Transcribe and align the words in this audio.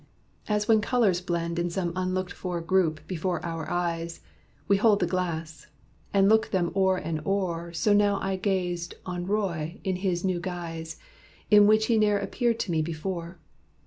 As 0.47 0.67
when 0.67 0.81
colors 0.81 1.21
blend 1.21 1.59
In 1.59 1.69
some 1.69 1.93
unlooked 1.95 2.33
for 2.33 2.59
group 2.59 3.05
before 3.05 3.39
our 3.45 3.69
eyes, 3.69 4.19
We 4.67 4.77
hold 4.77 4.99
the 4.99 5.05
glass, 5.05 5.67
and 6.11 6.27
look 6.27 6.49
them 6.49 6.71
o'er 6.75 6.97
and 6.97 7.21
o'er 7.23 7.71
So 7.73 7.93
now 7.93 8.17
I 8.19 8.35
gazed 8.35 8.95
on 9.05 9.27
Roy 9.27 9.79
in 9.83 9.97
his 9.97 10.25
new 10.25 10.39
guise, 10.39 10.97
In 11.51 11.67
which 11.67 11.85
he 11.85 11.99
ne'er 11.99 12.17
appeared 12.17 12.57
to 12.61 12.71
me 12.71 12.81
before. 12.81 13.37